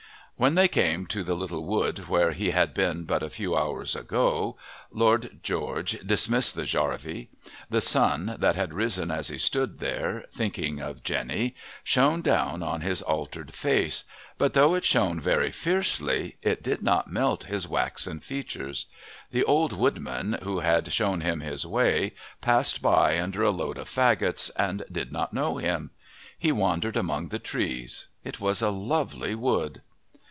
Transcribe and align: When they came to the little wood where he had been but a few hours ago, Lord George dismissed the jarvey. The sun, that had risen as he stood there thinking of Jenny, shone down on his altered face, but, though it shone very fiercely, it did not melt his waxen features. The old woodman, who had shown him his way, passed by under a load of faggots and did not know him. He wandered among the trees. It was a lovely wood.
When 0.37 0.55
they 0.55 0.67
came 0.67 1.05
to 1.05 1.23
the 1.23 1.35
little 1.35 1.63
wood 1.63 2.07
where 2.07 2.31
he 2.31 2.49
had 2.49 2.73
been 2.73 3.03
but 3.05 3.21
a 3.21 3.29
few 3.29 3.55
hours 3.55 3.95
ago, 3.95 4.57
Lord 4.89 5.39
George 5.43 5.99
dismissed 6.03 6.55
the 6.55 6.65
jarvey. 6.65 7.27
The 7.69 7.79
sun, 7.79 8.37
that 8.39 8.55
had 8.55 8.73
risen 8.73 9.11
as 9.11 9.27
he 9.27 9.37
stood 9.37 9.77
there 9.77 10.25
thinking 10.31 10.81
of 10.81 11.03
Jenny, 11.03 11.53
shone 11.83 12.23
down 12.23 12.63
on 12.63 12.81
his 12.81 13.03
altered 13.03 13.53
face, 13.53 14.03
but, 14.39 14.53
though 14.55 14.73
it 14.73 14.83
shone 14.83 15.19
very 15.21 15.51
fiercely, 15.51 16.37
it 16.41 16.63
did 16.63 16.81
not 16.81 17.07
melt 17.11 17.43
his 17.43 17.67
waxen 17.67 18.19
features. 18.19 18.87
The 19.29 19.43
old 19.43 19.73
woodman, 19.73 20.39
who 20.41 20.61
had 20.61 20.91
shown 20.91 21.21
him 21.21 21.41
his 21.41 21.67
way, 21.67 22.13
passed 22.41 22.81
by 22.81 23.19
under 23.21 23.43
a 23.43 23.51
load 23.51 23.77
of 23.77 23.87
faggots 23.87 24.49
and 24.55 24.85
did 24.91 25.11
not 25.11 25.33
know 25.33 25.57
him. 25.57 25.91
He 26.35 26.51
wandered 26.51 26.97
among 26.97 27.27
the 27.27 27.37
trees. 27.37 28.07
It 28.23 28.39
was 28.39 28.63
a 28.63 28.71
lovely 28.71 29.35
wood. 29.35 29.83